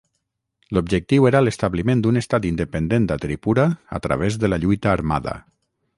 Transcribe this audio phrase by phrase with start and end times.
[0.77, 3.67] L'objectiu era l'establiment d'un estat independent a Tripura
[3.99, 5.37] a través de la lluita armada.